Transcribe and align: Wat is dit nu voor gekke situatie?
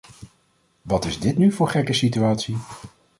Wat 0.81 1.05
is 1.05 1.19
dit 1.19 1.37
nu 1.37 1.51
voor 1.51 1.67
gekke 1.69 1.93
situatie? 1.93 2.57